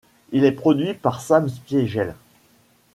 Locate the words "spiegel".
1.47-2.15